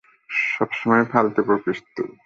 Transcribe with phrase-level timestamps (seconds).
[0.47, 2.11] সবসময় ফালতু বকিস তুই।